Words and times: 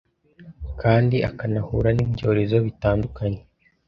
Kandi 0.81 1.15
akanahura 1.29 1.89
nibyorezo 1.93 2.57
bitandukanye 2.65 3.41